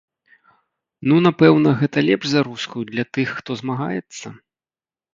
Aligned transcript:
Ну 1.11 1.15
напэўна, 1.27 1.69
гэта 1.83 1.97
лепш 2.09 2.25
за 2.33 2.41
рускую 2.49 2.83
для 2.93 3.03
тых, 3.19 3.27
хто 3.39 3.51
змагаецца? 3.65 4.27